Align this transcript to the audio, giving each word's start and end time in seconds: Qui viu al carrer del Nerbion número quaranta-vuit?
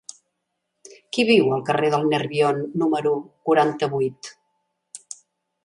Qui 1.17 1.25
viu 1.27 1.51
al 1.57 1.61
carrer 1.67 1.91
del 1.97 2.07
Nerbion 2.15 2.63
número 2.85 3.13
quaranta-vuit? 3.51 4.31